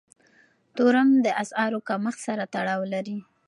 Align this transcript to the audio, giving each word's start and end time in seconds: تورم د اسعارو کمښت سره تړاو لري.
تورم 0.75 1.09
د 1.25 1.27
اسعارو 1.41 1.79
کمښت 1.87 2.19
سره 2.27 2.43
تړاو 2.53 2.81
لري. 2.93 3.17